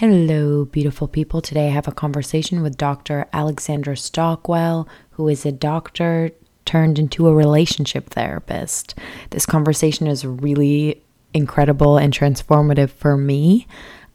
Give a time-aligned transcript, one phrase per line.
[0.00, 1.42] Hello, beautiful people.
[1.42, 3.26] Today I have a conversation with Dr.
[3.34, 6.30] Alexandra Stockwell, who is a doctor
[6.64, 8.94] turned into a relationship therapist.
[9.28, 11.02] This conversation is really
[11.34, 13.66] incredible and transformative for me.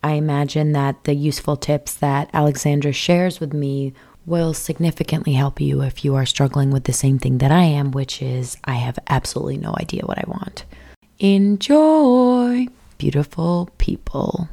[0.04, 3.94] I imagine that the useful tips that Alexandra shares with me
[4.26, 7.92] will significantly help you if you are struggling with the same thing that I am,
[7.92, 10.66] which is I have absolutely no idea what I want.
[11.20, 14.50] Enjoy, beautiful people.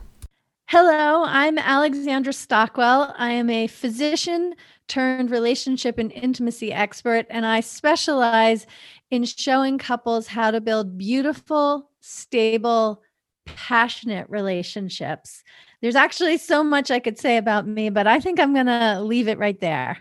[0.75, 3.14] Hello, I'm Alexandra Stockwell.
[3.18, 4.54] I am a physician
[4.89, 8.67] turned relationship and intimacy expert, and I specialize
[9.11, 13.03] in showing couples how to build beautiful, stable,
[13.45, 15.45] passionate relationships.
[15.82, 18.98] There's actually so much I could say about me, but I think I'm going to
[19.03, 19.98] leave it right there.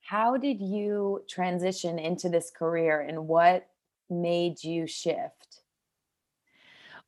[0.00, 3.68] How did you transition into this career and what
[4.10, 5.60] made you shift?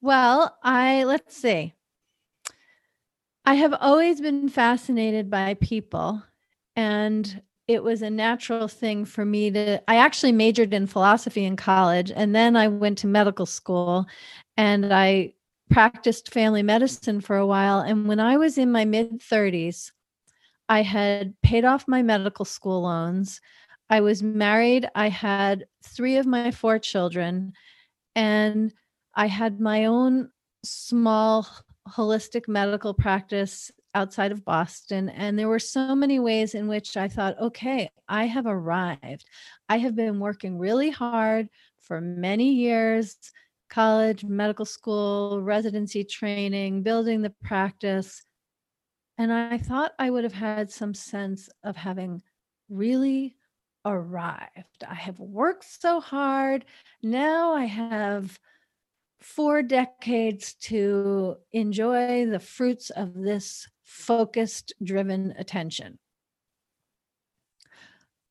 [0.01, 1.74] Well, I let's see.
[3.50, 6.22] I have always been fascinated by people,
[6.77, 9.82] and it was a natural thing for me to.
[9.90, 14.07] I actually majored in philosophy in college, and then I went to medical school
[14.57, 15.32] and I
[15.68, 17.80] practiced family medicine for a while.
[17.80, 19.90] And when I was in my mid 30s,
[20.68, 23.40] I had paid off my medical school loans.
[23.88, 24.88] I was married.
[24.95, 27.54] I had three of my four children,
[28.14, 28.73] and
[29.12, 30.30] I had my own
[30.62, 31.48] small
[31.88, 35.09] holistic medical practice outside of Boston.
[35.09, 39.24] And there were so many ways in which I thought, okay, I have arrived.
[39.68, 41.48] I have been working really hard
[41.80, 43.16] for many years
[43.70, 48.24] college, medical school, residency training, building the practice.
[49.16, 52.20] And I thought I would have had some sense of having
[52.68, 53.36] really
[53.84, 54.84] arrived.
[54.86, 56.64] I have worked so hard.
[57.02, 58.38] Now I have
[59.21, 65.99] four decades to enjoy the fruits of this focused, driven attention.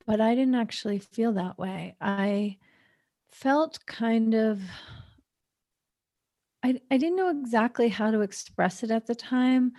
[0.06, 1.96] But I didn't actually feel that way.
[2.02, 2.58] I
[3.30, 4.62] felt kind of,
[6.64, 9.74] I, I didn't know exactly how to express it at the time.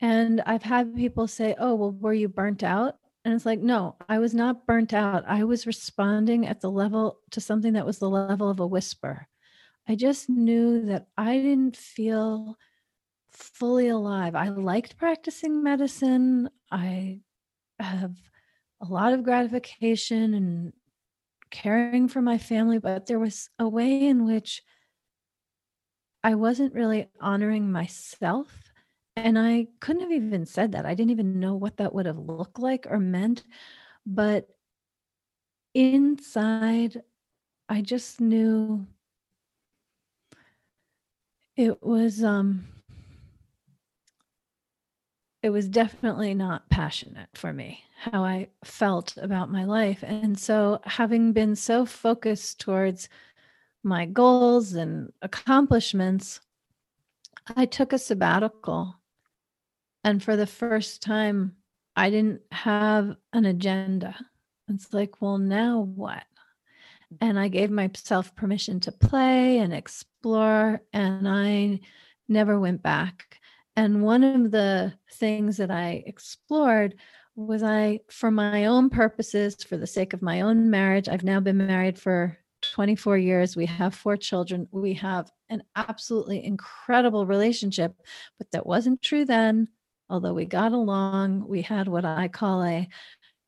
[0.00, 2.96] And I've had people say, Oh, well, were you burnt out?
[3.24, 5.24] And it's like, no, I was not burnt out.
[5.26, 9.28] I was responding at the level to something that was the level of a whisper.
[9.88, 12.56] I just knew that I didn't feel
[13.32, 14.34] fully alive.
[14.34, 16.50] I liked practicing medicine.
[16.70, 17.20] I
[17.78, 18.14] have
[18.80, 20.72] a lot of gratification and
[21.50, 24.62] caring for my family, but there was a way in which
[26.24, 28.72] I wasn't really honoring myself.
[29.16, 30.86] And I couldn't have even said that.
[30.86, 33.44] I didn't even know what that would have looked like or meant.
[34.06, 34.48] But
[35.74, 37.02] inside,
[37.68, 38.86] I just knew
[41.56, 42.66] it was um
[45.42, 50.02] it was definitely not passionate for me how I felt about my life.
[50.02, 53.08] And so, having been so focused towards
[53.84, 56.40] my goals and accomplishments,
[57.56, 58.96] I took a sabbatical.
[60.02, 61.54] And for the first time,
[61.94, 64.16] I didn't have an agenda.
[64.68, 66.24] It's like, well, now what?
[67.20, 71.80] And I gave myself permission to play and explore, and I
[72.28, 73.38] never went back.
[73.76, 76.96] And one of the things that I explored
[77.34, 81.40] was I, for my own purposes, for the sake of my own marriage, I've now
[81.40, 83.56] been married for 24 years.
[83.56, 84.68] We have four children.
[84.70, 87.94] We have an absolutely incredible relationship,
[88.38, 89.68] but that wasn't true then.
[90.10, 92.88] Although we got along, we had what I call a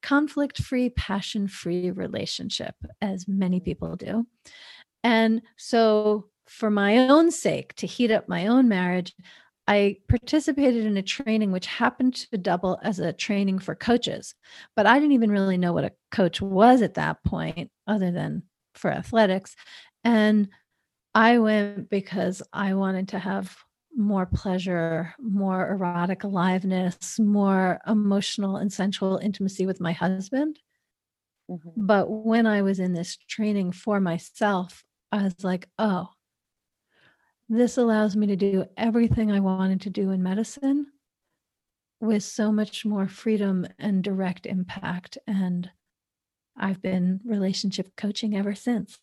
[0.05, 4.27] conflict free, passion free relationship, as many people do.
[5.03, 9.15] And so, for my own sake, to heat up my own marriage,
[9.67, 14.35] I participated in a training which happened to double as a training for coaches.
[14.77, 18.43] But I didn't even really know what a coach was at that point, other than
[18.75, 19.57] for athletics.
[20.05, 20.49] And
[21.15, 23.57] I went because I wanted to have
[23.97, 30.59] more pleasure, more erotic aliveness, more emotional and sensual intimacy with my husband.
[31.51, 31.71] Mm-hmm.
[31.77, 36.09] But when I was in this training for myself, I was like, oh,
[37.49, 40.87] this allows me to do everything I wanted to do in medicine
[42.01, 45.19] with so much more freedom and direct impact.
[45.27, 45.71] And
[46.57, 48.99] I've been relationship coaching ever since.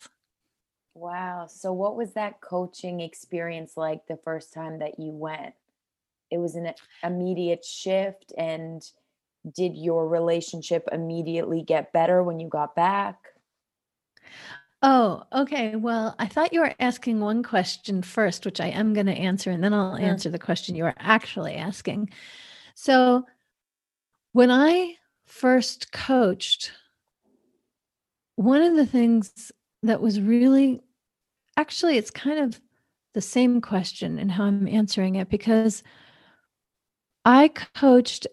[0.94, 1.46] Wow.
[1.48, 5.54] So, what was that coaching experience like the first time that you went?
[6.30, 6.72] It was an
[7.02, 8.32] immediate shift.
[8.36, 8.82] And
[9.50, 13.16] did your relationship immediately get better when you got back?
[14.82, 15.76] Oh, okay.
[15.76, 19.50] Well, I thought you were asking one question first, which I am going to answer,
[19.50, 22.10] and then I'll answer the question you are actually asking.
[22.74, 23.24] So,
[24.32, 26.72] when I first coached,
[28.34, 29.52] one of the things
[29.82, 30.80] that was really
[31.56, 32.60] actually, it's kind of
[33.14, 35.82] the same question and how I'm answering it because
[37.24, 38.26] I coached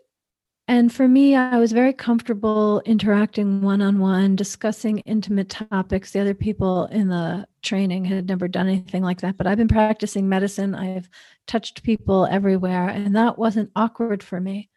[0.69, 6.11] and for me, I was very comfortable interacting one on one, discussing intimate topics.
[6.11, 9.67] The other people in the training had never done anything like that, but I've been
[9.67, 10.75] practicing medicine.
[10.75, 11.09] I've
[11.47, 14.69] touched people everywhere, and that wasn't awkward for me.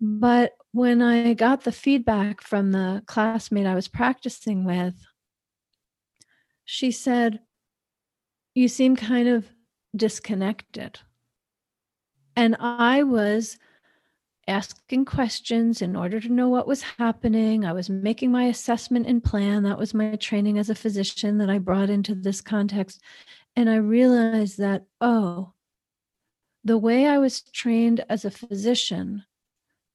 [0.00, 4.94] But when I got the feedback from the classmate I was practicing with,
[6.70, 7.40] she said,
[8.54, 9.44] You seem kind of
[9.96, 11.00] disconnected.
[12.36, 13.58] And I was
[14.46, 17.64] asking questions in order to know what was happening.
[17.64, 19.64] I was making my assessment and plan.
[19.64, 23.02] That was my training as a physician that I brought into this context.
[23.56, 25.52] And I realized that, oh,
[26.62, 29.24] the way I was trained as a physician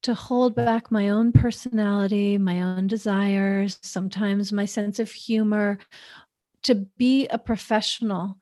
[0.02, 5.78] to hold back my own personality, my own desires, sometimes my sense of humor,
[6.66, 8.38] to be a professional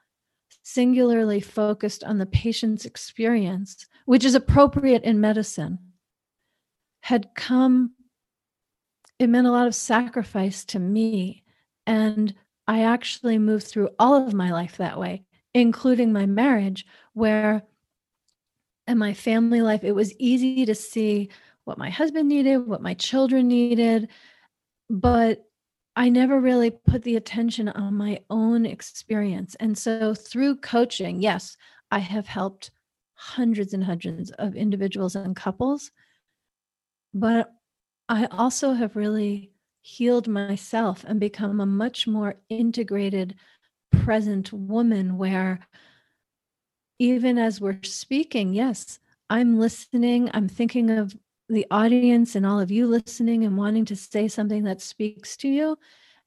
[0.62, 5.78] singularly focused on the patient's experience, which is appropriate in medicine
[7.02, 7.92] had come,
[9.18, 11.44] it meant a lot of sacrifice to me.
[11.86, 12.34] And
[12.66, 17.62] I actually moved through all of my life that way, including my marriage, where
[18.86, 21.28] in my family life, it was easy to see
[21.64, 24.08] what my husband needed, what my children needed,
[24.88, 25.44] but
[25.96, 29.54] I never really put the attention on my own experience.
[29.60, 31.56] And so through coaching, yes,
[31.90, 32.70] I have helped
[33.14, 35.92] hundreds and hundreds of individuals and couples
[37.14, 37.54] but
[38.08, 43.36] I also have really healed myself and become a much more integrated,
[43.92, 45.60] present woman where
[46.98, 48.98] even as we're speaking, yes,
[49.30, 51.16] I'm listening, I'm thinking of
[51.48, 55.48] the audience and all of you listening and wanting to say something that speaks to
[55.48, 55.78] you.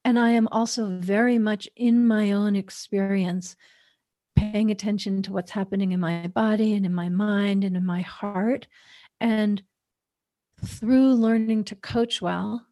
[0.06, 3.56] And I am also very much in my own experience,
[4.36, 8.02] paying attention to what's happening in my body and in my mind and in my
[8.02, 8.68] heart.
[9.20, 9.62] And
[10.64, 12.66] through learning to coach well,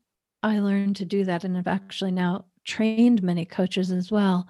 [0.44, 4.47] I learned to do that and have actually now trained many coaches as well.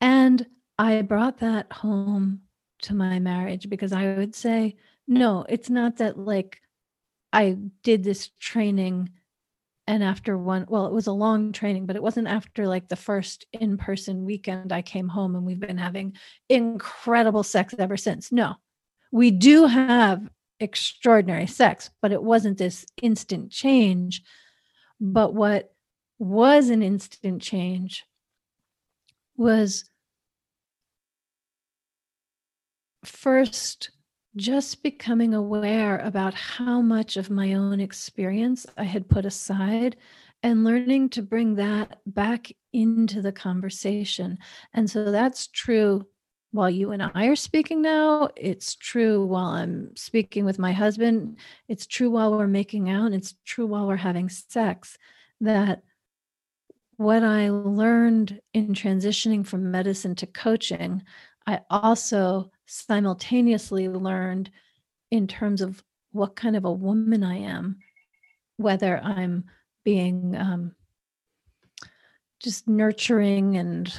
[0.00, 0.46] And
[0.78, 2.40] I brought that home
[2.82, 4.76] to my marriage because I would say,
[5.06, 6.60] no, it's not that like
[7.32, 9.10] I did this training
[9.86, 12.96] and after one, well, it was a long training, but it wasn't after like the
[12.96, 16.16] first in person weekend I came home and we've been having
[16.48, 18.30] incredible sex ever since.
[18.30, 18.54] No,
[19.10, 20.28] we do have
[20.60, 24.22] extraordinary sex, but it wasn't this instant change.
[25.00, 25.72] But what
[26.20, 28.04] was an instant change
[29.36, 29.84] was
[33.04, 33.90] first
[34.36, 39.96] just becoming aware about how much of my own experience I had put aside
[40.42, 44.38] and learning to bring that back into the conversation.
[44.72, 46.06] And so that's true
[46.50, 48.30] while you and I are speaking now.
[48.36, 51.38] It's true while I'm speaking with my husband.
[51.68, 53.12] It's true while we're making out.
[53.12, 54.98] It's true while we're having sex
[55.40, 55.82] that
[56.96, 61.02] what I learned in transitioning from medicine to coaching,
[61.46, 64.50] I also simultaneously learned
[65.10, 65.82] in terms of
[66.12, 67.78] what kind of a woman I am,
[68.56, 69.44] whether I'm
[69.84, 70.74] being um,
[72.40, 73.92] just nurturing and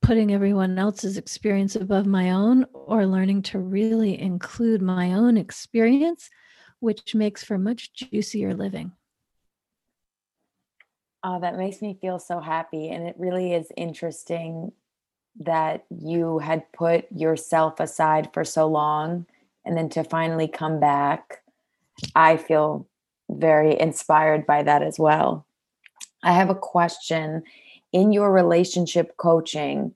[0.00, 6.28] putting everyone else's experience above my own or learning to really include my own experience,
[6.80, 8.92] which makes for much juicier living.
[11.24, 12.88] Oh, that makes me feel so happy.
[12.88, 14.72] And it really is interesting
[15.40, 19.26] that you had put yourself aside for so long
[19.64, 21.42] and then to finally come back.
[22.14, 22.86] I feel
[23.30, 25.46] very inspired by that as well.
[26.22, 27.42] I have a question
[27.92, 29.94] in your relationship coaching,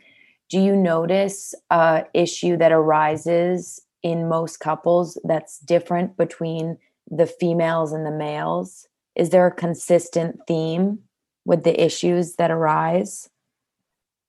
[0.48, 6.78] do you notice a issue that arises in most couples that's different between
[7.10, 8.86] the females and the males?
[9.14, 11.00] Is there a consistent theme
[11.44, 13.28] with the issues that arise?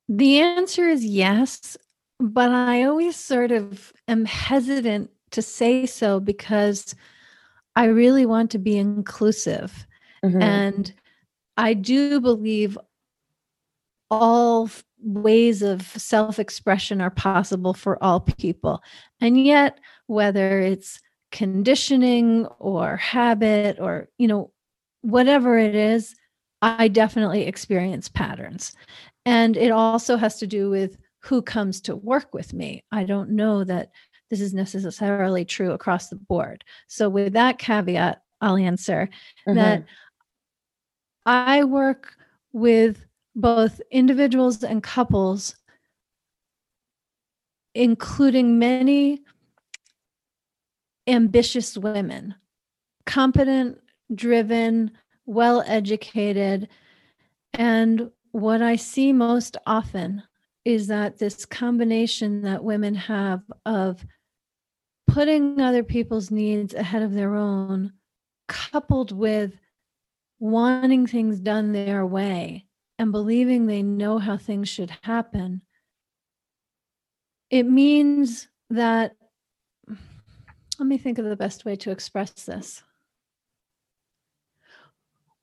[0.08, 1.76] The answer is yes,
[2.18, 6.94] but I always sort of am hesitant to say so because
[7.76, 9.86] I really want to be inclusive.
[10.24, 10.42] Mm-hmm.
[10.42, 10.92] And
[11.56, 12.78] I do believe
[14.10, 18.82] all ways of self expression are possible for all people.
[19.20, 21.00] And yet, whether it's
[21.30, 24.50] conditioning or habit or, you know,
[25.02, 26.16] whatever it is,
[26.62, 28.72] I definitely experience patterns.
[29.28, 32.82] And it also has to do with who comes to work with me.
[32.90, 33.90] I don't know that
[34.30, 36.64] this is necessarily true across the board.
[36.86, 39.10] So, with that caveat, I'll answer
[39.46, 39.58] mm-hmm.
[39.58, 39.84] that
[41.26, 42.14] I work
[42.54, 43.04] with
[43.36, 45.56] both individuals and couples,
[47.74, 49.20] including many
[51.06, 52.34] ambitious women,
[53.04, 53.76] competent,
[54.14, 54.92] driven,
[55.26, 56.68] well educated.
[57.52, 60.22] And what I see most often
[60.64, 64.04] is that this combination that women have of
[65.06, 67.92] putting other people's needs ahead of their own,
[68.48, 69.58] coupled with
[70.38, 72.66] wanting things done their way
[72.98, 75.62] and believing they know how things should happen,
[77.50, 79.16] it means that.
[80.78, 82.84] Let me think of the best way to express this.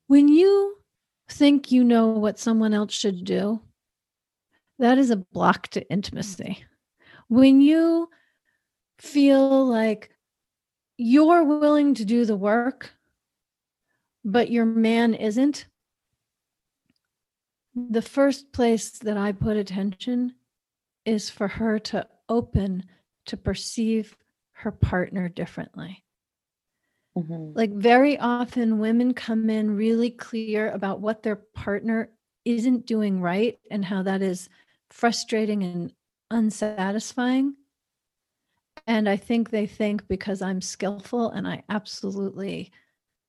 [0.07, 0.77] When you
[1.29, 3.61] think you know what someone else should do,
[4.79, 6.63] that is a block to intimacy.
[7.27, 8.09] When you
[8.97, 10.11] feel like
[10.97, 12.91] you're willing to do the work,
[14.23, 15.65] but your man isn't,
[17.75, 20.35] the first place that I put attention
[21.05, 22.85] is for her to open
[23.25, 24.15] to perceive
[24.53, 26.04] her partner differently.
[27.17, 27.53] Mm-hmm.
[27.55, 32.09] Like very often, women come in really clear about what their partner
[32.43, 34.49] isn't doing right and how that is
[34.89, 35.93] frustrating and
[36.29, 37.55] unsatisfying.
[38.87, 42.71] And I think they think because I'm skillful and I absolutely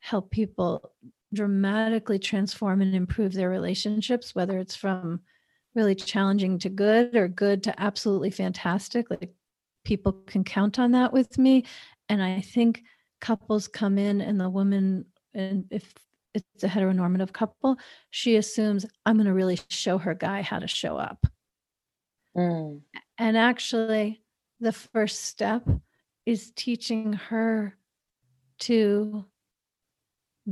[0.00, 0.92] help people
[1.32, 5.20] dramatically transform and improve their relationships, whether it's from
[5.74, 9.10] really challenging to good or good to absolutely fantastic.
[9.10, 9.32] Like
[9.84, 11.64] people can count on that with me.
[12.08, 12.82] And I think
[13.20, 15.04] couples come in and the woman
[15.34, 15.92] and if
[16.34, 17.76] it's a heteronormative couple
[18.10, 21.26] she assumes i'm going to really show her guy how to show up
[22.36, 22.80] mm.
[23.18, 24.22] and actually
[24.60, 25.66] the first step
[26.24, 27.76] is teaching her
[28.58, 29.24] to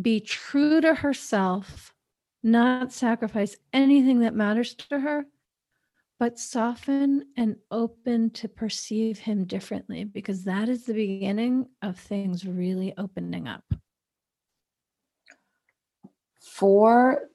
[0.00, 1.94] be true to herself
[2.42, 5.24] not sacrifice anything that matters to her
[6.18, 12.46] but soften and open to perceive him differently because that is the beginning of things
[12.46, 13.64] really opening up.
[16.40, 17.28] For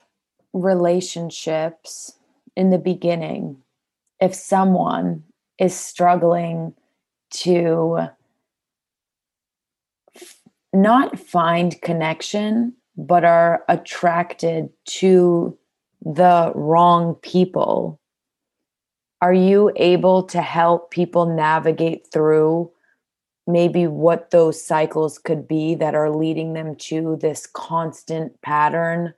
[0.53, 2.13] relationships
[2.55, 3.57] in the beginning,
[4.19, 5.23] if someone
[5.57, 6.73] is struggling
[7.31, 8.09] to
[10.73, 15.57] not find connection, but are attracted to
[16.01, 17.98] the wrong people
[19.21, 22.71] are you able to help people navigate through
[23.47, 29.13] maybe what those cycles could be that are leading them to this constant pattern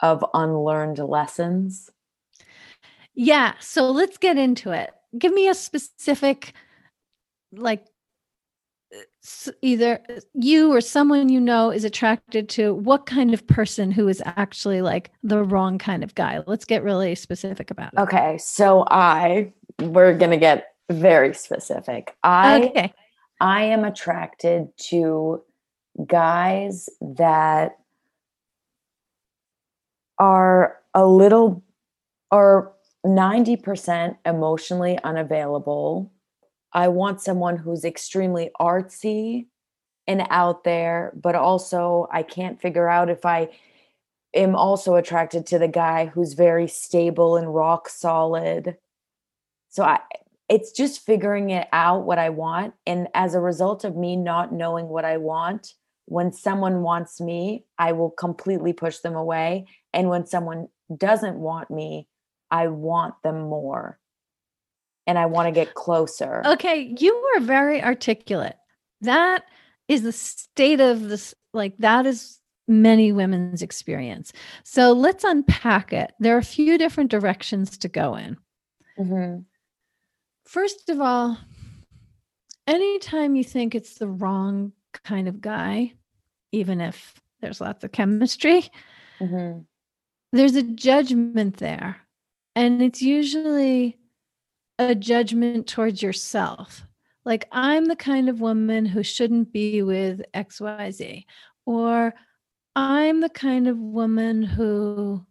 [0.00, 1.90] of unlearned lessons?
[3.14, 4.92] Yeah, so let's get into it.
[5.16, 6.54] Give me a specific
[7.52, 7.84] like
[9.62, 10.00] either
[10.34, 14.80] you or someone you know is attracted to what kind of person who is actually
[14.80, 16.42] like the wrong kind of guy.
[16.46, 17.98] Let's get really specific about it.
[18.00, 22.16] Okay so i we're gonna get very specific.
[22.22, 22.94] I okay.
[23.40, 25.42] i am attracted to
[26.06, 27.78] guys that
[30.18, 31.62] are a little
[32.30, 32.72] are
[33.06, 36.12] 90% emotionally unavailable
[36.72, 39.46] I want someone who's extremely artsy
[40.06, 43.50] and out there, but also I can't figure out if I
[44.34, 48.76] am also attracted to the guy who's very stable and rock solid.
[49.68, 50.00] So I
[50.48, 54.50] it's just figuring it out what I want and as a result of me not
[54.50, 55.74] knowing what I want,
[56.06, 61.70] when someone wants me, I will completely push them away and when someone doesn't want
[61.70, 62.08] me,
[62.50, 63.98] I want them more
[65.08, 66.42] and I want to get closer.
[66.44, 68.56] Okay, you were very articulate.
[69.00, 69.42] That
[69.88, 72.38] is the state of this like that is
[72.68, 74.32] many women's experience.
[74.62, 76.12] So let's unpack it.
[76.20, 78.36] There are a few different directions to go in.
[78.98, 79.40] Mm-hmm.
[80.44, 81.38] First of all,
[82.66, 84.72] anytime you think it's the wrong
[85.04, 85.94] kind of guy,
[86.52, 88.68] even if there's lots of chemistry,
[89.18, 89.60] mm-hmm.
[90.32, 91.96] there's a judgment there.
[92.54, 93.96] And it's usually
[94.78, 96.86] a judgment towards yourself.
[97.24, 101.26] Like, I'm the kind of woman who shouldn't be with XYZ,
[101.66, 102.14] or
[102.76, 105.26] I'm the kind of woman who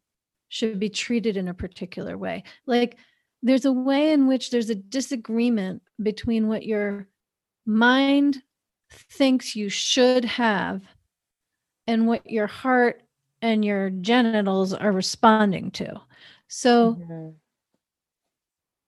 [0.50, 2.44] should be treated in a particular way.
[2.66, 2.98] Like,
[3.44, 7.08] there's a way in which there's a disagreement between what your
[7.66, 8.44] mind
[8.92, 10.82] thinks you should have
[11.88, 13.04] and what your heart
[13.42, 16.00] and your genitals are responding to.
[16.48, 17.36] So Mhm.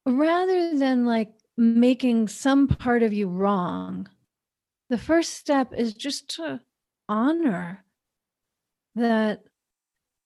[0.06, 4.08] Rather than like making some part of you wrong,
[4.90, 6.60] the first step is just to
[7.08, 7.84] honor
[8.96, 9.44] that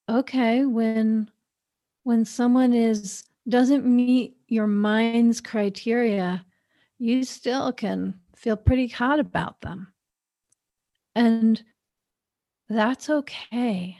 [0.09, 1.29] okay, when
[2.03, 6.45] when someone is doesn't meet your mind's criteria,
[6.97, 9.87] you still can feel pretty hot about them.
[11.15, 11.61] And
[12.69, 13.97] that's okay.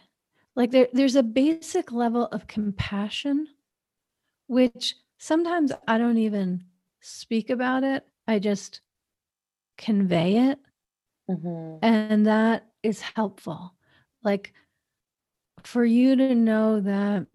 [0.56, 3.48] Like there, there's a basic level of compassion,
[4.48, 6.65] which sometimes I don't even
[7.00, 8.06] speak about it.
[8.27, 8.82] I just
[9.77, 10.60] convey it.
[11.30, 11.80] Mhm.
[11.82, 13.74] And that is helpful.
[14.22, 14.53] Like
[15.63, 17.27] for you to know that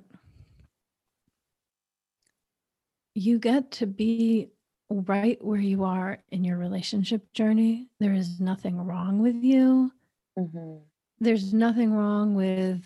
[3.15, 4.51] you get to be
[4.91, 7.89] right where you are in your relationship journey.
[8.01, 9.93] There is nothing wrong with you.
[10.39, 10.83] Mhm.
[11.21, 12.85] There's nothing wrong with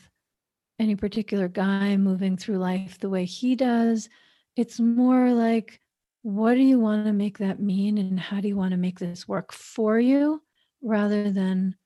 [0.78, 4.08] any particular guy moving through life the way he does.
[4.56, 5.80] It's more like,
[6.22, 7.98] what do you want to make that mean?
[7.98, 10.42] And how do you want to make this work for you
[10.82, 11.76] rather than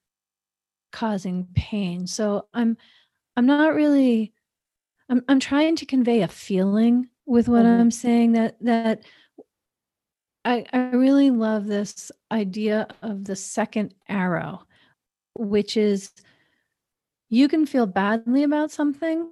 [0.92, 2.06] causing pain?
[2.06, 2.76] So I'm
[3.36, 4.32] I'm not really
[5.10, 7.80] I'm I'm trying to convey a feeling with what Mhm.
[7.80, 9.04] I'm saying that that
[10.44, 14.66] I I really love this idea of the second arrow,
[15.34, 16.12] which is
[17.28, 19.30] you can feel badly about something.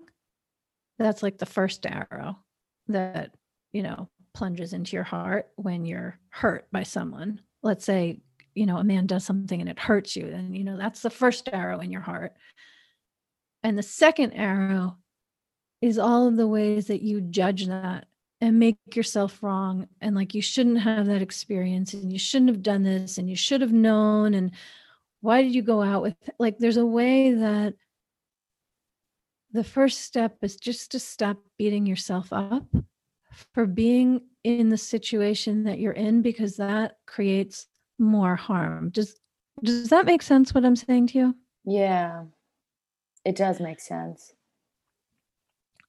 [0.99, 2.44] That's like the first arrow
[2.89, 3.35] that,
[3.73, 7.41] you know, plunges into your heart when you're hurt by someone.
[7.63, 8.21] Let's say,
[8.55, 11.11] you know, a man does something and it hurts you, then, you know, that's the
[11.11, 12.35] first arrow in your heart.
[13.63, 14.99] And the second arrow
[15.81, 18.07] is all of the ways that you judge that
[18.41, 22.63] and make yourself wrong and like you shouldn't have that experience and you shouldn't have
[22.63, 24.51] done this and you should have known and
[25.21, 27.75] why did you go out with like there's a way that
[29.55, 32.67] the first step is just to stop beating yourself up
[33.55, 37.67] for being in the situation that you're in because that creates
[37.99, 39.17] more harm does
[39.63, 41.35] does that make sense what i'm saying to you
[41.65, 42.25] Yeah.
[43.25, 44.35] It does make sense.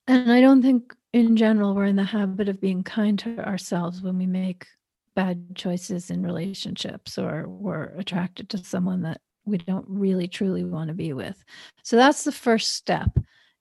[0.08, 4.02] And I don't think in general we're in the habit of being kind to ourselves
[4.02, 4.68] when we make
[5.16, 10.90] bad choices in relationships or we're attracted to someone that we don't really truly want
[10.90, 11.44] to be with.
[11.84, 13.18] So that's the first step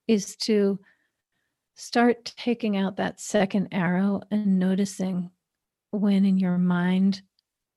[0.07, 0.79] is to
[1.77, 5.31] start taking out that second arrow and noticing
[5.91, 7.23] when in your mind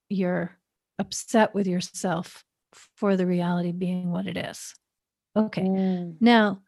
[0.10, 0.58] you're
[1.00, 2.44] upset with yourself
[2.96, 4.76] for the reality being what it is.
[5.36, 5.64] Okay.
[5.64, 6.16] Mm.
[6.20, 6.62] Now,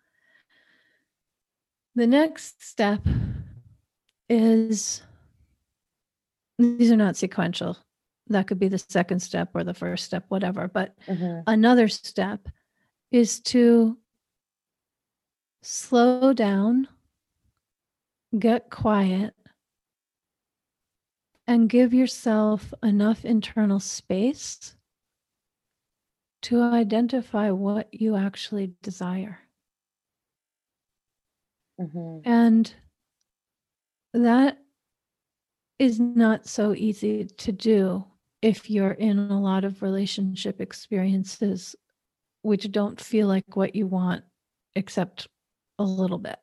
[1.96, 3.02] the next step
[4.30, 5.02] is
[6.58, 7.78] these are not sequential.
[8.28, 10.68] That could be the second step or the first step, whatever.
[10.68, 11.44] But Mhm.
[11.48, 12.48] another step
[13.12, 13.98] is to
[15.62, 16.88] slow down,
[18.38, 19.34] get quiet,
[21.48, 24.78] and give yourself enough internal space
[26.42, 29.40] to identify what you actually desire.
[31.80, 32.22] Mhm.
[32.26, 32.74] And
[34.14, 34.58] that
[35.80, 38.06] is not so easy to do
[38.42, 41.76] if you're in a lot of relationship experiences
[42.42, 44.24] which don't feel like what you want,
[44.76, 45.28] except
[45.80, 46.40] a little bit.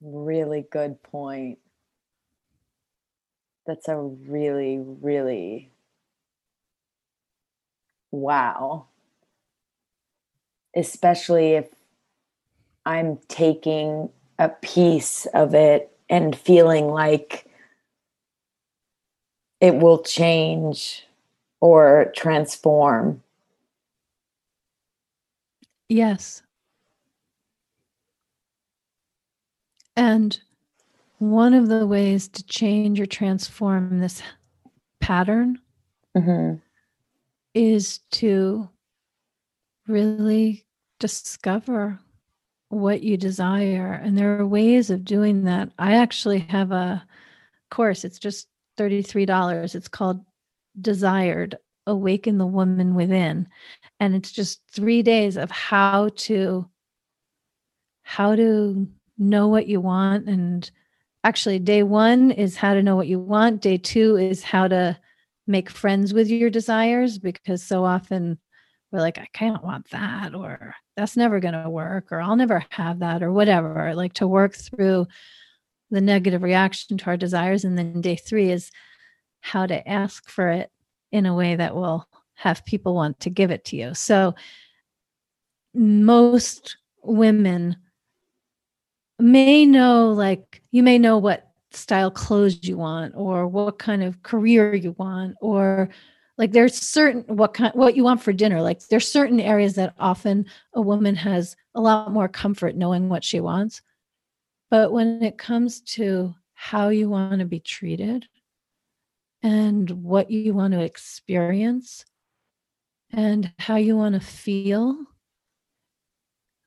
[0.00, 1.58] Really good point.
[3.66, 5.70] That's a really, really
[8.10, 8.86] wow.
[10.76, 11.68] Especially if
[12.84, 17.46] I'm taking a piece of it and feeling like
[19.60, 21.06] it will change
[21.60, 23.22] or transform.
[25.90, 26.42] Yes.
[29.96, 30.38] And
[31.18, 34.22] one of the ways to change or transform this
[35.00, 35.60] pattern
[36.16, 36.62] Mhm.
[37.54, 38.70] is to
[39.88, 40.64] really
[40.98, 41.98] discover
[42.70, 43.92] what you desire.
[43.94, 45.70] And there are ways of doing that.
[45.78, 47.04] I actually have a
[47.70, 49.74] course, it's just $33.
[49.74, 50.24] It's called
[50.80, 53.48] Desired Awaken the Woman Within.
[54.00, 56.68] And it's just three days of how to
[58.02, 58.86] how to
[59.18, 60.70] know what you want and
[61.24, 63.62] actually day one is how to know what you want.
[63.62, 64.96] Day two is how to
[65.46, 68.38] make friends with your desires because so often
[68.90, 72.64] we're like i can't want that or that's never going to work or i'll never
[72.70, 75.06] have that or whatever like to work through
[75.90, 77.64] the negative reaction to our desires.
[77.64, 78.70] And then day three is
[79.40, 80.70] how to ask for it
[81.12, 83.94] in a way that will have people want to give it to you.
[83.94, 84.34] So
[85.74, 87.76] most women
[89.18, 94.22] may know like you may know what style clothes you want or what kind of
[94.22, 95.88] career you want or
[96.38, 98.60] like there's certain what kind what you want for dinner.
[98.60, 103.24] Like there's certain areas that often a woman has a lot more comfort knowing what
[103.24, 103.80] she wants.
[104.70, 108.26] But when it comes to how you want to be treated
[109.42, 112.04] and what you want to experience
[113.12, 115.06] and how you want to feel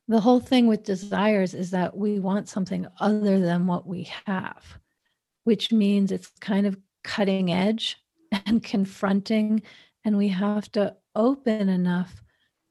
[0.09, 4.79] the whole thing with desires is that we want something other than what we have,
[5.43, 7.95] which means it's kind of cutting edge
[8.47, 9.61] and confronting.
[10.03, 12.23] And we have to open enough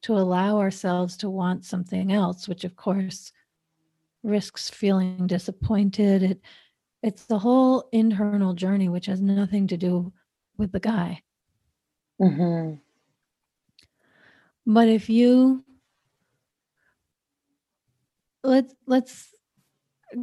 [0.02, 3.31] to allow ourselves to want something else, which of course
[4.24, 6.24] risks feeling disappointed.
[6.24, 6.40] It,
[7.04, 10.12] it's the whole internal journey, which has nothing to do
[10.57, 11.22] with the guy.
[12.20, 12.74] Mm-hmm.
[14.68, 15.64] But if you
[18.44, 19.28] let's let's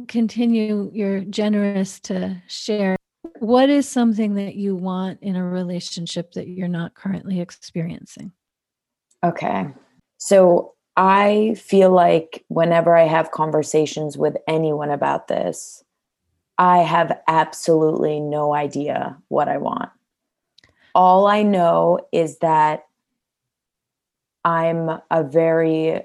[0.06, 2.96] continue you're generous to share.
[3.40, 8.32] What is something that you want in a relationship that you're not currently experiencing?
[9.24, 9.66] Okay.
[10.18, 15.84] So i feel like whenever i have conversations with anyone about this
[16.56, 19.90] i have absolutely no idea what i want.
[20.94, 22.84] All i know is that
[24.46, 26.00] i'm a very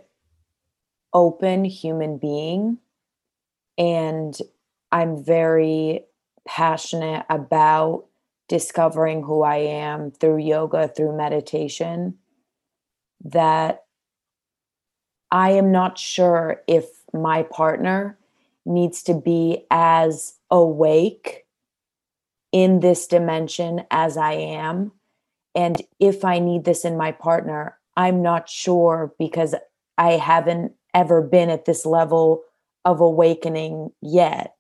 [1.14, 2.78] open human being
[3.78, 4.38] and
[4.92, 6.02] I'm very
[6.48, 8.06] passionate about
[8.50, 12.18] discovering who I am through yoga, through meditation,
[13.24, 13.86] that
[15.32, 18.18] I am not sure if my partner
[18.66, 21.46] needs to be as awake
[22.52, 24.92] in this dimension as I am.
[25.56, 29.56] And if I need this in my partner, I'm not sure because
[29.98, 32.44] I haven't ever been at this level
[32.86, 34.56] of awakening yet.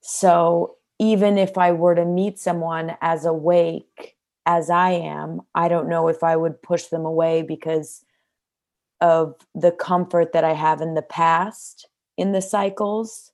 [0.00, 5.88] So even if I were to meet someone as awake as I am, I don't
[5.88, 8.04] know if I would push them away because
[9.00, 13.32] of the comfort that I have in the past in the cycles.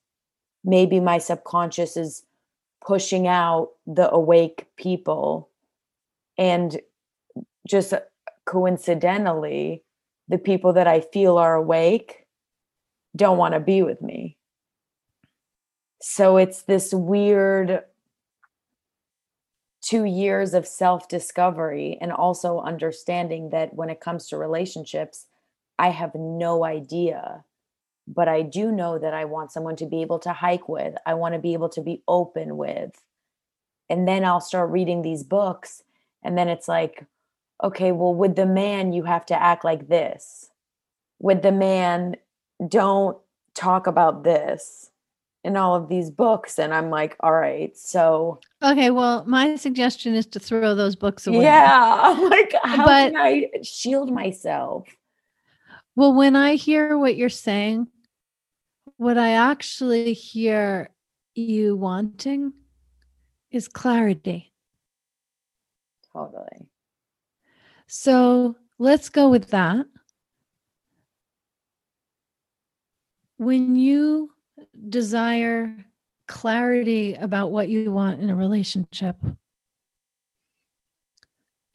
[0.63, 2.23] Maybe my subconscious is
[2.85, 5.49] pushing out the awake people.
[6.37, 6.79] And
[7.67, 7.93] just
[8.51, 9.83] coincidentally,
[10.27, 12.25] the people that I feel are awake
[13.15, 14.37] don't want to be with me.
[16.01, 17.83] So it's this weird
[19.81, 25.27] two years of self discovery and also understanding that when it comes to relationships,
[25.79, 27.45] I have no idea.
[28.07, 31.13] But I do know that I want someone to be able to hike with, I
[31.13, 33.01] want to be able to be open with.
[33.89, 35.83] And then I'll start reading these books.
[36.23, 37.05] And then it's like,
[37.63, 40.49] okay, well, with the man, you have to act like this.
[41.19, 42.15] With the man,
[42.67, 43.17] don't
[43.53, 44.89] talk about this
[45.43, 46.59] in all of these books.
[46.59, 48.39] And I'm like, all right, so.
[48.63, 51.43] Okay, well, my suggestion is to throw those books away.
[51.43, 52.17] Yeah.
[52.31, 54.87] Like, how but, can I shield myself?
[55.95, 57.87] Well, when I hear what you're saying,
[58.97, 60.89] what I actually hear
[61.35, 62.53] you wanting
[63.51, 64.53] is clarity.
[66.13, 66.69] Totally.
[67.93, 69.85] So let's go with that.
[73.35, 74.31] When you
[74.87, 75.75] desire
[76.25, 79.17] clarity about what you want in a relationship,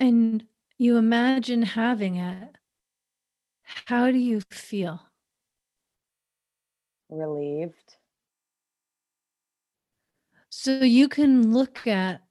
[0.01, 0.47] and
[0.79, 2.57] you imagine having it,
[3.63, 5.03] how do you feel?
[7.11, 7.97] Relieved.
[10.49, 12.23] So you can look at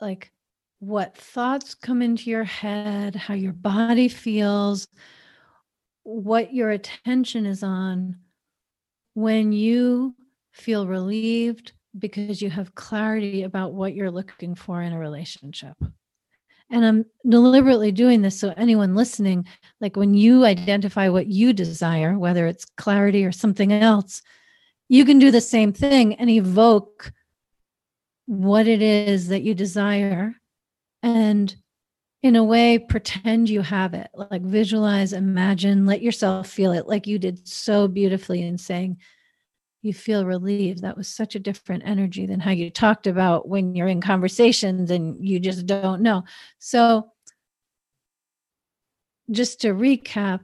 [0.00, 0.32] like
[0.78, 4.88] what thoughts come into your head, how your body feels,
[6.02, 8.16] what your attention is on
[9.14, 10.14] when you
[10.52, 15.76] feel relieved because you have clarity about what you're looking for in a relationship.
[16.70, 19.46] And I'm deliberately doing this so anyone listening,
[19.80, 24.20] like when you identify what you desire, whether it's clarity or something else,
[24.88, 27.12] you can do the same thing and evoke
[28.26, 30.34] what it is that you desire
[31.06, 31.54] and
[32.22, 34.08] in a way pretend you have it.
[34.12, 38.98] Like visualize imagine let yourself feel it like you did so beautifully in saying
[39.82, 40.82] you feel relieved.
[40.82, 44.90] That was such a different energy than how you talked about when you're in conversations
[44.90, 46.24] and you just don't know.
[46.58, 47.12] So
[49.30, 50.40] just to recap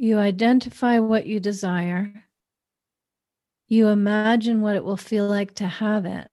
[0.00, 2.24] you identify what you desire.
[3.66, 6.30] You imagine what it will feel like to have it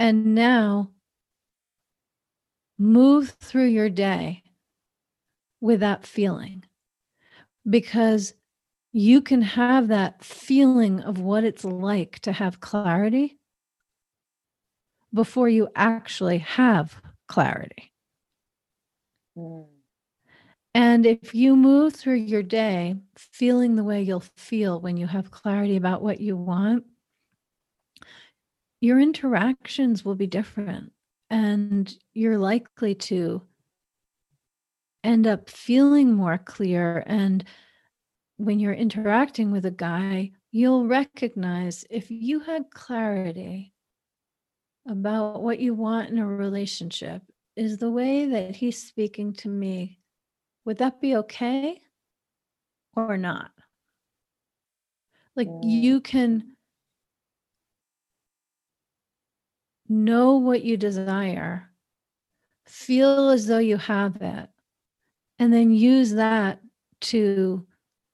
[0.00, 0.90] and now
[2.78, 4.42] move through your day
[5.60, 6.64] with that feeling
[7.68, 8.32] because
[8.92, 13.38] you can have that feeling of what it's like to have clarity
[15.14, 17.92] before you actually have clarity.
[20.74, 25.30] And if you move through your day feeling the way you'll feel when you have
[25.30, 26.84] clarity about what you want,
[28.80, 30.92] your interactions will be different
[31.28, 33.42] and you're likely to
[35.04, 37.04] end up feeling more clear.
[37.06, 37.44] And
[38.36, 43.72] when you're interacting with a guy, you'll recognize if you had clarity
[44.88, 47.22] about what you want in a relationship,
[47.56, 49.98] is the way that he's speaking to me,
[50.64, 51.78] would that be okay
[52.96, 53.50] or not?
[55.36, 55.60] Like mm.
[55.62, 56.56] you can
[59.90, 61.68] know what you desire,
[62.66, 64.48] feel as though you have it,
[65.38, 66.60] and then use that
[67.00, 67.66] to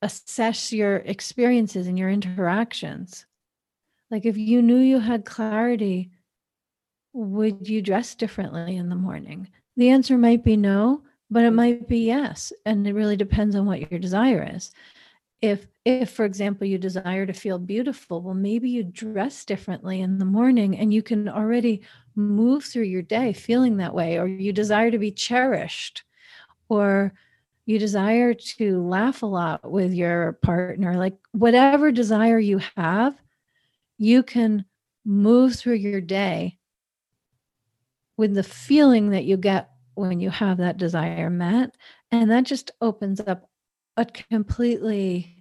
[0.02, 3.26] assess your experiences and your interactions.
[4.10, 6.10] Like if you knew you had clarity,
[7.12, 9.48] would you dress differently in the morning?
[9.76, 12.52] The answer might be no, but it might be yes.
[12.64, 14.70] And it really depends on what your desire is.
[15.42, 20.18] If if for example you desire to feel beautiful, well maybe you dress differently in
[20.18, 21.82] the morning and you can already
[22.14, 26.02] move through your day feeling that way or you desire to be cherished
[26.68, 27.12] or
[27.66, 33.20] you desire to laugh a lot with your partner, like whatever desire you have,
[33.98, 34.64] you can
[35.04, 36.58] move through your day
[38.16, 41.74] with the feeling that you get when you have that desire met.
[42.12, 43.45] And that just opens up
[43.96, 45.36] a completely,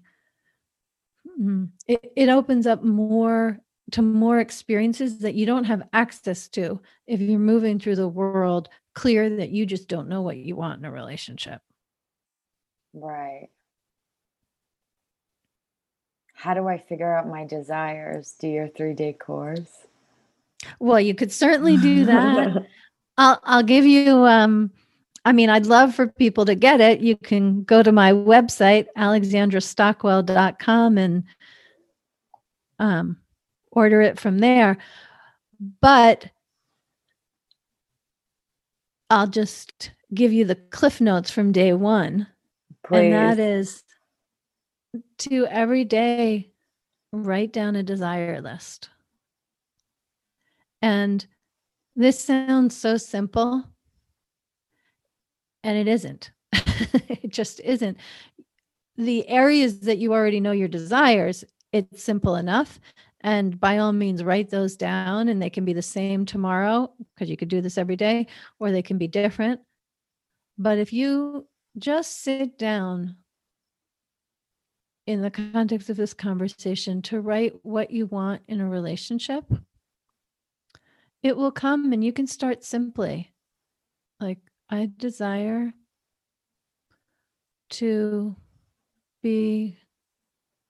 [1.39, 3.59] mm, it, it opens up more
[3.91, 8.69] to more experiences that you don't have access to if you're moving through the world
[8.95, 11.61] clear that you just don't know what you want in a relationship.
[12.93, 13.49] Right.
[16.33, 18.35] How do I figure out my desires?
[18.39, 19.85] Do your three day course?
[20.79, 22.65] Well, you could certainly do that.
[23.17, 24.71] I'll I'll give you um
[25.25, 27.01] I mean, I'd love for people to get it.
[27.01, 31.23] You can go to my website, alexandrastockwell.com, and
[32.77, 33.17] um,
[33.71, 34.77] order it from there.
[35.81, 36.29] But
[39.09, 42.27] I'll just give you the cliff notes from day one.
[42.85, 43.05] Please.
[43.05, 43.83] And that is
[45.19, 46.51] to every day
[47.11, 48.89] write down a desire list.
[50.81, 51.25] And
[51.95, 53.63] this sounds so simple,
[55.65, 56.31] and it isn't.
[56.53, 57.97] it just isn't.
[58.97, 62.79] The areas that you already know your desires, it's simple enough.
[63.21, 67.31] And by all means, write those down, and they can be the same tomorrow because
[67.31, 68.27] you could do this every day,
[68.59, 69.59] or they can be different.
[70.59, 71.47] But if you
[71.79, 73.15] just sit down
[75.07, 79.45] in the context of this conversation to write what you want in a relationship,
[81.23, 83.33] it will come and you can start simply.
[84.19, 84.37] Like,
[84.69, 85.73] I desire
[87.71, 88.35] to
[89.21, 89.77] be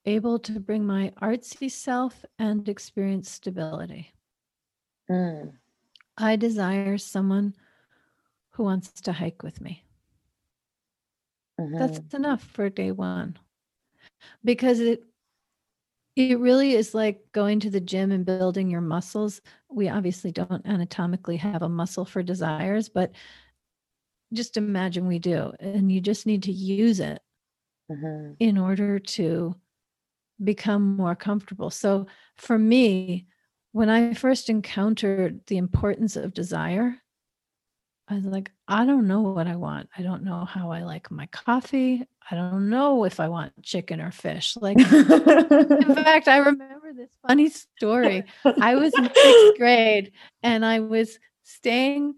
[0.06, 4.14] able to bring my artsy self and experience stability.
[5.10, 5.54] Mm.
[6.18, 7.56] I desire someone
[8.52, 9.84] who wants to hike with me.
[11.60, 11.78] Mm-hmm.
[11.78, 13.38] That's enough for day one
[14.44, 15.04] because it
[16.16, 19.42] it really is like going to the gym and building your muscles.
[19.70, 23.12] We obviously don't anatomically have a muscle for desires, but
[24.34, 25.54] just imagine we do.
[25.60, 27.22] And you just need to use it
[27.92, 28.34] mm-hmm.
[28.40, 29.56] in order to
[30.44, 31.70] become more comfortable.
[31.70, 33.28] So for me,
[33.72, 36.96] when I first encountered the importance of desire,
[38.08, 39.90] I was like, I don't know what I want.
[39.98, 42.06] I don't know how I like my coffee.
[42.30, 44.56] I don't know if I want chicken or fish.
[44.62, 44.86] Like, in
[45.96, 48.24] fact, I remember this funny story.
[48.62, 50.12] I was in sixth grade
[50.44, 52.14] and I was staying,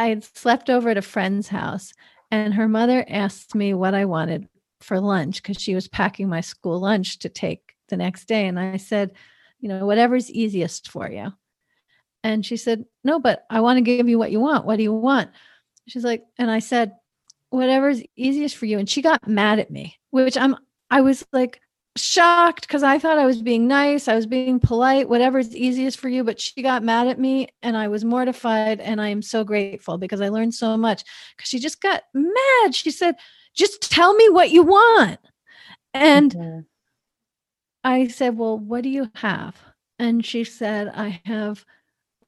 [0.00, 1.92] I had slept over at a friend's house,
[2.30, 4.48] and her mother asked me what I wanted
[4.80, 8.46] for lunch because she was packing my school lunch to take the next day.
[8.46, 9.12] And I said,
[9.60, 11.34] you know, whatever's easiest for you.
[12.24, 14.64] And she said, No, but I want to give you what you want.
[14.64, 15.32] What do you want?
[15.86, 16.92] She's like, and I said,
[17.50, 18.78] Whatever's easiest for you.
[18.78, 20.56] And she got mad at me, which I'm,
[20.90, 21.60] I was like
[22.00, 24.08] shocked because I thought I was being nice.
[24.08, 26.24] I was being polite, whatever's easiest for you.
[26.24, 28.80] But she got mad at me and I was mortified.
[28.80, 31.04] And I am so grateful because I learned so much
[31.36, 32.74] because she just got mad.
[32.74, 33.16] She said,
[33.54, 35.20] Just tell me what you want.
[35.94, 36.60] And mm-hmm.
[37.84, 39.56] I said, Well, what do you have?
[39.98, 41.64] And she said, I have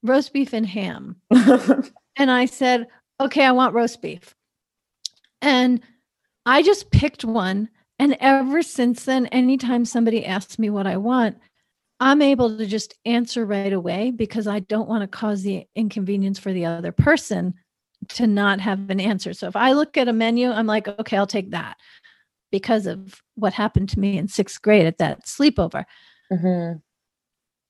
[0.03, 1.17] roast beef and ham.
[1.31, 2.87] and I said,
[3.21, 4.35] okay, I want roast beef.
[5.41, 5.81] And
[6.45, 7.69] I just picked one.
[8.03, 11.39] And ever since then, anytime somebody asks me what I want,
[12.01, 16.41] I'm able to just answer right away because I don't want to cause the inconvenience
[16.41, 17.55] for the other person
[18.09, 19.33] to not have an answer.
[19.33, 21.77] So if I look at a menu, I'm like, okay, I'll take that
[22.51, 25.85] because of what happened to me in sixth grade at that sleepover.
[26.33, 26.79] Mm-hmm.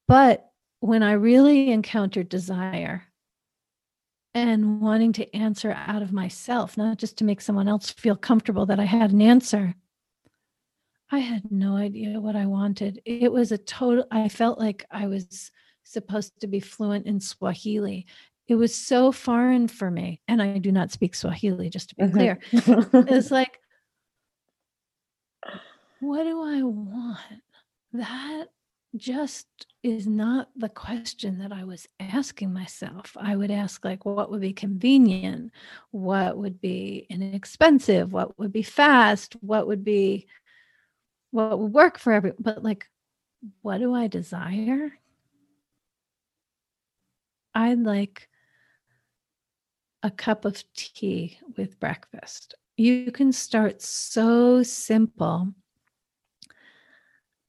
[0.09, 0.47] But
[0.81, 3.03] when I really encountered desire
[4.33, 8.65] and wanting to answer out of myself, not just to make someone else feel comfortable
[8.65, 9.75] that I had an answer,
[11.13, 13.03] I had no idea what I wanted.
[13.05, 15.51] It was a total, I felt like I was
[15.85, 18.07] supposed to be fluent in Swahili.
[18.49, 20.23] It was so foreign for me.
[20.27, 22.17] And I do not speak Swahili, just to be mm-hmm.
[22.17, 22.39] clear.
[23.11, 23.59] it's like,
[26.01, 27.43] what do I want?
[27.93, 28.47] That
[28.97, 29.47] just
[29.83, 33.17] is not the question that I was asking myself.
[33.21, 35.53] I would ask, like, what would be convenient?
[35.91, 38.15] What would be inexpensive?
[38.15, 39.37] What would be fast?
[39.41, 40.27] What would be
[41.33, 42.87] what would work for every but like
[43.63, 44.93] what do I desire?
[47.55, 48.29] I'd like
[50.03, 52.55] a cup of tea with breakfast.
[52.77, 55.53] You can start so simple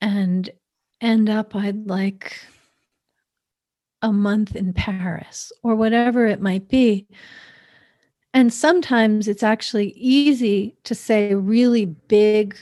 [0.01, 0.49] and
[0.99, 2.45] end up, I'd like
[4.01, 7.07] a month in Paris or whatever it might be.
[8.33, 12.57] And sometimes it's actually easy to say really big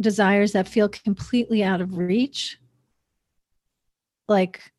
[0.00, 2.58] desires that feel completely out of reach
[4.28, 4.72] like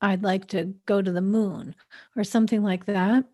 [0.00, 1.74] i'd like to go to the moon
[2.16, 3.24] or something like that.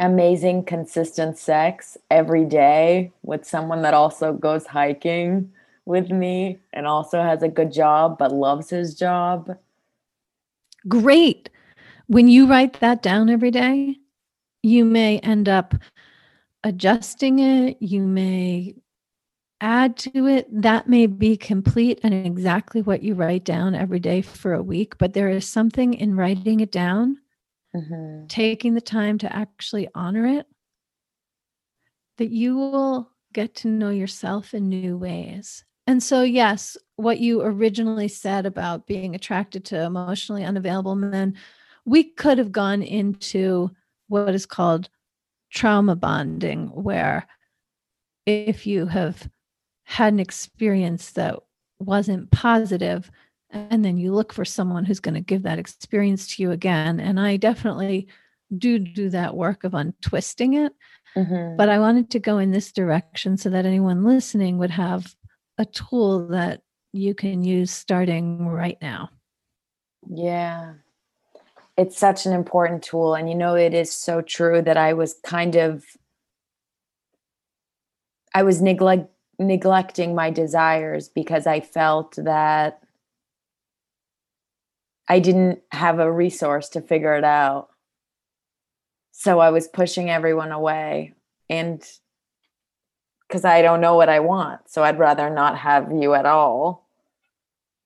[0.00, 5.50] Amazing consistent sex every day with someone that also goes hiking
[5.86, 9.56] with me and also has a good job but loves his job.
[10.86, 11.50] Great!
[12.06, 13.96] When you write that down every day
[14.62, 15.74] you may end up
[16.64, 18.74] adjusting it, you may
[19.60, 20.46] add to it.
[20.50, 24.98] That may be complete and exactly what you write down every day for a week,
[24.98, 27.18] but there is something in writing it down,
[27.74, 28.26] mm-hmm.
[28.26, 30.46] taking the time to actually honor it,
[32.18, 35.64] that you will get to know yourself in new ways.
[35.86, 41.34] And so, yes, what you originally said about being attracted to emotionally unavailable men,
[41.86, 43.70] we could have gone into
[44.08, 44.90] what is called
[45.50, 47.26] trauma bonding where
[48.26, 49.28] if you have
[49.84, 51.38] had an experience that
[51.78, 53.10] wasn't positive
[53.50, 57.00] and then you look for someone who's going to give that experience to you again
[57.00, 58.06] and i definitely
[58.56, 60.72] do do that work of untwisting it
[61.16, 61.56] mm-hmm.
[61.56, 65.14] but i wanted to go in this direction so that anyone listening would have
[65.56, 66.60] a tool that
[66.92, 69.08] you can use starting right now
[70.10, 70.74] yeah
[71.78, 75.14] it's such an important tool and you know it is so true that i was
[75.24, 75.84] kind of
[78.34, 82.80] i was neglect neglecting my desires because i felt that
[85.08, 87.68] i didn't have a resource to figure it out.
[89.12, 91.14] So i was pushing everyone away
[91.48, 91.80] and
[93.28, 96.88] because i don't know what i want so i'd rather not have you at all.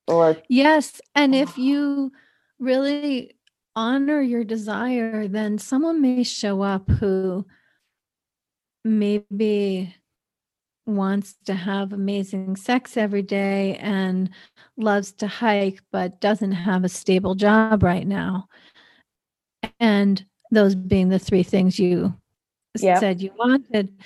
[0.08, 2.12] Or yes and if you
[2.58, 3.34] really
[3.74, 7.46] honor your desire, then someone may show up who
[8.84, 9.94] maybe
[10.86, 14.30] wants to have amazing sex every day and
[14.76, 18.48] loves to hike, but doesn't have a stable job right now.
[19.78, 22.14] And those being the three things you
[22.78, 23.00] yep.
[23.00, 23.96] said you wanted.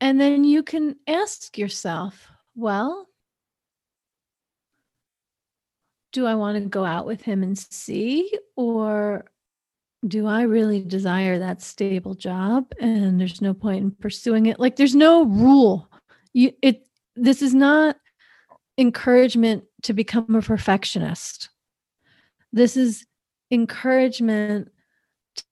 [0.00, 3.08] And then you can ask yourself, well,
[6.14, 8.32] do I want to go out with him and see?
[8.56, 9.26] Or
[10.06, 14.60] do I really desire that stable job and there's no point in pursuing it?
[14.60, 15.90] Like there's no rule.
[16.32, 17.96] You it this is not
[18.78, 21.50] encouragement to become a perfectionist.
[22.52, 23.04] This is
[23.50, 24.70] encouragement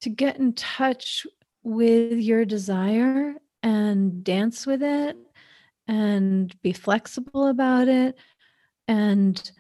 [0.01, 1.27] to get in touch
[1.64, 5.17] with your desire and dance with it
[5.88, 8.17] and be flexible about it
[8.87, 9.50] and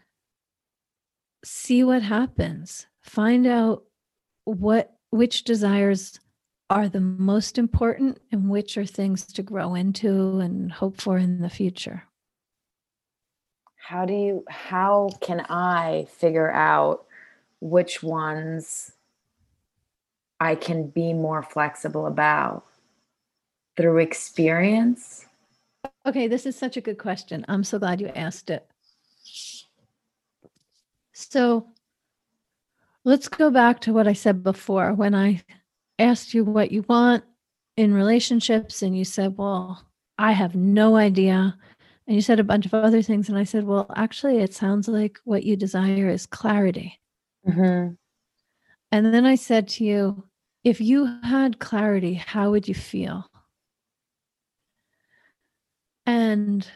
[1.44, 2.86] see what happens.
[3.00, 3.84] Find out
[4.44, 6.18] what which desires
[6.70, 11.42] are the most important and which are things to grow into and hope for in
[11.42, 12.04] the future.
[13.76, 17.04] How do you how can I figure out
[17.60, 18.92] which ones
[20.40, 22.64] I can be more flexible about?
[23.76, 25.26] Through experience?
[26.06, 27.44] Okay, this is such a good question.
[27.48, 28.66] I'm so glad you asked it.
[31.30, 31.66] So
[33.04, 35.42] let's go back to what I said before when I
[35.98, 37.24] asked you what you want
[37.76, 39.84] in relationships and you said, Well,
[40.18, 41.56] I have no idea.
[42.06, 43.28] And you said a bunch of other things.
[43.28, 47.00] And I said, Well, actually, it sounds like what you desire is clarity.
[47.46, 47.94] Mm-hmm.
[48.90, 50.24] And then I said to you,
[50.64, 53.28] If you had clarity, how would you feel?
[56.04, 56.66] And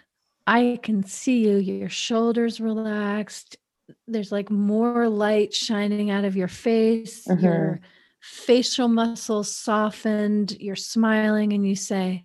[0.46, 3.56] I can see you, your shoulders relaxed.
[4.06, 7.26] There's like more light shining out of your face.
[7.26, 7.84] Your mm-hmm.
[8.20, 10.56] facial muscles softened.
[10.58, 12.24] You're smiling and you say,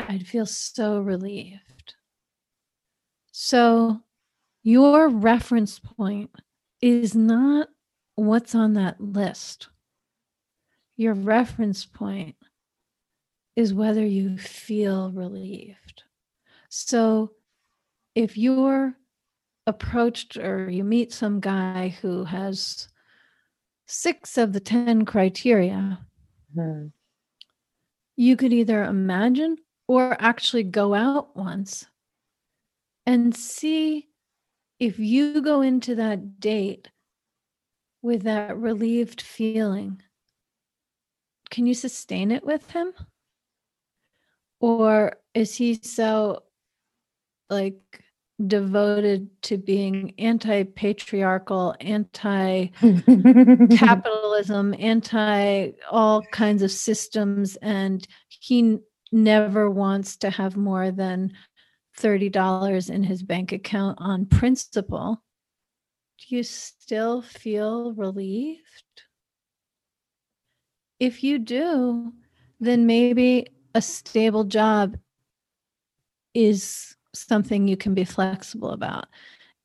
[0.00, 1.94] I'd feel so relieved.
[3.32, 4.00] So,
[4.62, 6.30] your reference point
[6.80, 7.68] is not
[8.14, 9.68] what's on that list.
[10.96, 12.36] Your reference point
[13.56, 16.04] is whether you feel relieved.
[16.68, 17.32] So,
[18.14, 18.94] if you're
[19.66, 22.88] approached or you meet some guy who has
[23.86, 25.98] six of the 10 criteria,
[26.56, 26.88] Mm-hmm.
[28.16, 29.56] you could either imagine
[29.88, 31.86] or actually go out once
[33.06, 34.08] and see
[34.78, 36.88] if you go into that date
[38.02, 40.02] with that relieved feeling.
[41.50, 42.92] Can you sustain it with him?
[44.60, 46.42] Or is he so
[47.48, 48.04] like
[48.46, 52.66] devoted to being anti patriarchal, anti
[53.76, 58.78] capitalism, anti all kinds of systems, and he
[59.10, 61.32] never wants to have more than
[61.98, 65.22] $30 in his bank account on principle.
[66.18, 69.02] Do you still feel relieved?
[70.98, 72.12] If you do,
[72.60, 74.96] then maybe a stable job
[76.34, 79.06] is something you can be flexible about.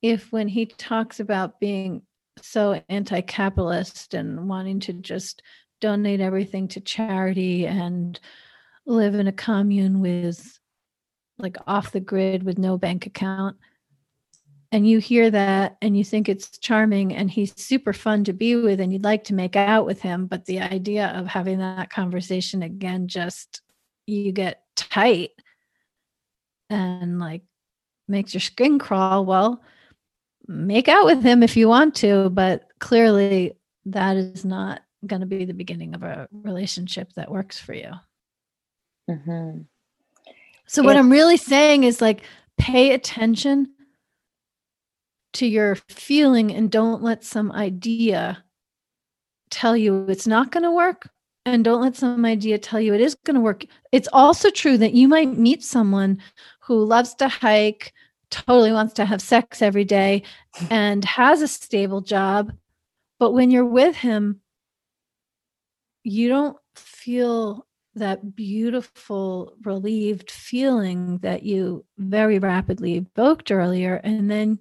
[0.02, 2.02] If when he talks about being
[2.42, 5.42] so anti capitalist and wanting to just
[5.80, 8.18] donate everything to charity and
[8.86, 10.58] live in a commune with
[11.38, 13.56] like off the grid with no bank account
[14.72, 18.56] and you hear that and you think it's charming and he's super fun to be
[18.56, 21.90] with and you'd like to make out with him but the idea of having that
[21.90, 23.62] conversation again just
[24.06, 25.30] you get tight
[26.70, 27.42] and like
[28.08, 29.62] makes your skin crawl well
[30.46, 33.52] make out with him if you want to but clearly
[33.84, 37.92] that is not going to be the beginning of a relationship that works for you
[39.10, 39.60] Mm-hmm.
[40.66, 42.22] so what I'm really saying is like
[42.58, 43.68] pay attention
[45.34, 48.44] to your feeling and don't let some idea
[49.50, 51.08] tell you it's not going to work
[51.52, 53.64] and don't let some idea tell you it is going to work.
[53.92, 56.22] It's also true that you might meet someone
[56.60, 57.92] who loves to hike,
[58.30, 60.22] totally wants to have sex every day
[60.70, 62.52] and has a stable job,
[63.18, 64.40] but when you're with him
[66.08, 74.58] you don't feel that beautiful relieved feeling that you very rapidly evoked earlier and then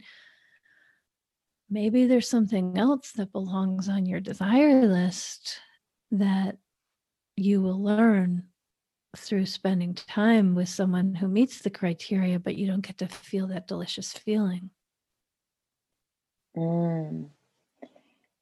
[1.70, 5.60] maybe there's something else that belongs on your desire list
[6.12, 6.58] that
[7.38, 8.44] you will learn
[9.16, 13.48] through spending time with someone who meets the criteria but you don't get to feel
[13.48, 14.70] that delicious feeling
[16.58, 17.30] Mm.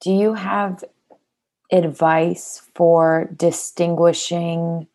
[0.01, 0.83] Do you have
[1.71, 4.87] advice for distinguishing?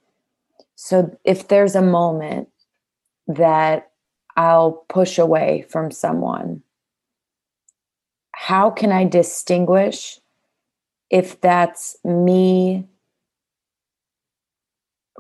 [0.74, 2.48] So, if there's a moment
[3.26, 3.90] that
[4.36, 6.62] I'll push away from someone,
[8.32, 10.18] how can I distinguish
[11.10, 12.86] if that's me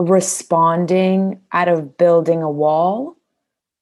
[0.00, 3.16] responding out of building a wall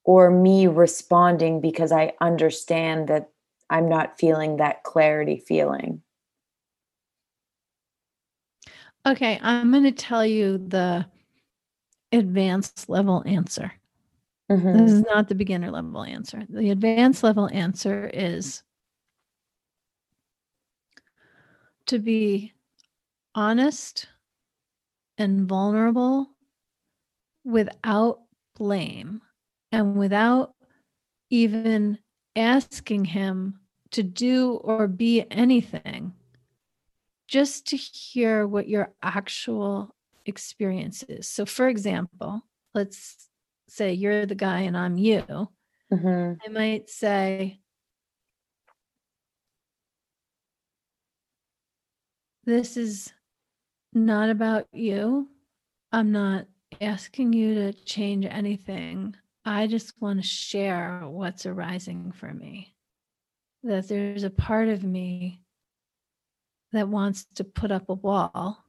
[0.04, 3.30] or me responding because I understand that
[3.70, 6.02] I'm not feeling that clarity feeling.
[9.06, 11.06] okay i'm going to tell you the
[12.12, 13.72] advanced level answer
[14.50, 14.72] Mhm.
[14.72, 16.42] This is not the beginner level answer.
[16.48, 18.62] The advanced level answer is
[21.86, 22.54] to be
[23.34, 24.08] honest
[25.18, 26.30] and vulnerable
[27.44, 28.20] without
[28.56, 29.20] blame
[29.72, 30.54] and without
[31.30, 31.98] even
[32.36, 33.60] asking him
[33.90, 36.12] to do or be anything,
[37.26, 39.94] just to hear what your actual
[40.26, 41.28] experience is.
[41.28, 42.42] So, for example,
[42.74, 43.28] let's
[43.68, 45.24] say you're the guy and I'm you.
[45.92, 46.38] Mhm.
[46.44, 47.60] I might say,
[52.44, 53.12] This is
[53.92, 55.28] not about you.
[55.92, 56.46] I'm not
[56.80, 59.14] asking you to change anything.
[59.44, 62.74] I just want to share what's arising for me.
[63.62, 65.40] That there's a part of me
[66.72, 68.64] that wants to put up a wall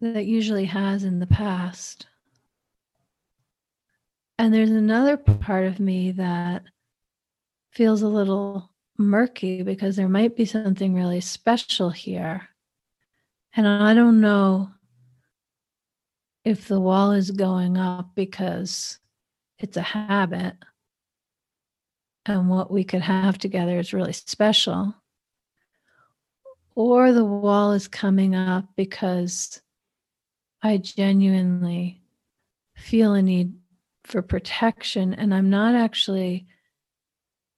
[0.00, 2.06] that usually has in the past.
[4.38, 6.64] And there's another part of me that
[7.70, 12.48] feels a little murky because there might be something really special here.
[13.56, 14.70] And I don't know
[16.44, 18.98] if the wall is going up because
[19.58, 20.56] it's a habit
[22.26, 24.94] and what we could have together is really special,
[26.74, 29.60] or the wall is coming up because
[30.62, 32.02] I genuinely
[32.74, 33.54] feel a need
[34.04, 36.46] for protection and I'm not actually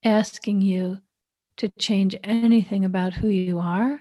[0.05, 0.99] asking you
[1.57, 4.01] to change anything about who you are.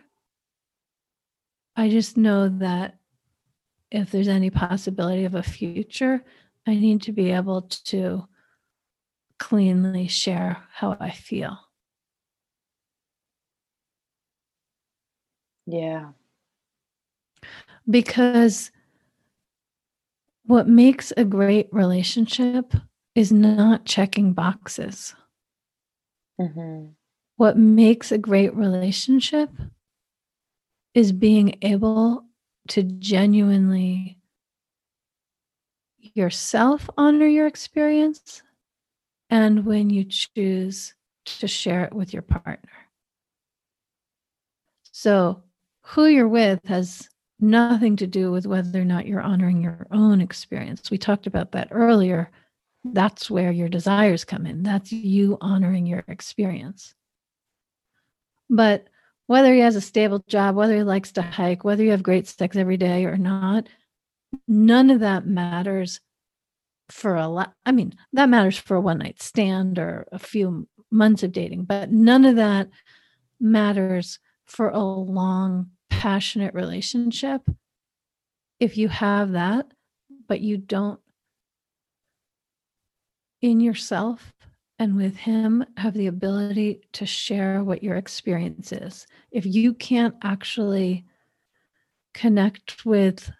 [1.76, 2.98] I just know that
[3.92, 6.24] if there's any possibility of a future,
[6.66, 8.28] I need to be able to
[9.38, 11.60] cleanly share how I feel.
[15.68, 16.10] Yeah.
[17.90, 18.72] Because
[20.46, 22.74] what makes a great relationship
[23.16, 25.16] is not checking boxes.
[26.40, 26.88] Mm-hmm.
[27.38, 29.50] What makes a great relationship
[30.96, 32.24] is being able
[32.70, 34.18] to genuinely
[36.00, 38.42] yourself honor your experience
[39.30, 42.70] and when you choose to share it with your partner.
[44.92, 45.44] So,
[45.82, 50.22] who you're with has nothing to do with whether or not you're honoring your own
[50.22, 50.90] experience.
[50.90, 52.32] We talked about that earlier.
[52.86, 54.64] That's where your desires come in.
[54.64, 56.96] That's you honoring your experience.
[58.50, 58.88] But
[59.28, 62.28] whether he has a stable job, whether he likes to hike, whether you have great
[62.28, 63.68] sex every day or not,
[64.48, 66.00] none of that matters
[66.90, 67.54] for a lot.
[67.66, 71.64] I mean, that matters for a one night stand or a few months of dating,
[71.66, 72.70] but none of that
[73.40, 77.42] matters for a long, passionate relationship.
[78.60, 79.68] If you have that,
[80.28, 81.00] but you don't
[83.42, 84.34] in yourself
[84.80, 89.08] and with him have the ability to share what your experience is.
[89.32, 91.06] If you can't actually
[92.14, 93.32] connect with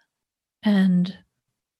[0.62, 1.16] and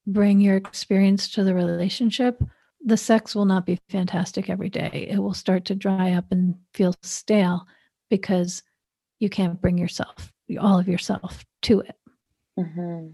[0.07, 2.42] bring your experience to the relationship,
[2.84, 5.09] the sex will not be fantastic every day.
[5.11, 7.66] It will start to dry up and feel stale
[8.11, 8.62] because
[9.18, 11.96] you can't bring yourself, all of yourself to it.
[12.59, 13.09] Mm-hmm.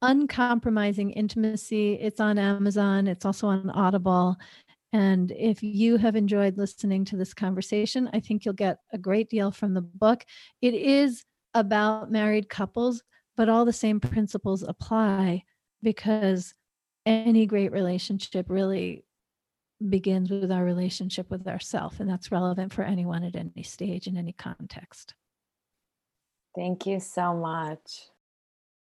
[0.01, 1.93] Uncompromising Intimacy.
[1.93, 4.37] It's on Amazon, it's also on Audible.
[4.93, 9.29] And if you have enjoyed listening to this conversation, I think you'll get a great
[9.29, 10.25] deal from the book.
[10.61, 11.23] It is
[11.53, 13.03] about married couples,
[13.35, 15.43] but all the same principles apply
[15.83, 16.53] because
[17.05, 19.05] any great relationship really
[19.89, 24.17] begins with our relationship with ourself and that's relevant for anyone at any stage in
[24.17, 25.13] any context
[26.55, 28.07] thank you so much